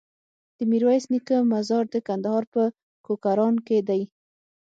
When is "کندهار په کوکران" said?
2.07-3.55